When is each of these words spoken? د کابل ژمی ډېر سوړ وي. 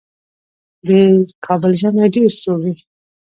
د 0.85 0.87
کابل 1.45 1.71
ژمی 1.81 2.07
ډېر 2.15 2.29
سوړ 2.41 2.59
وي. 2.63 2.73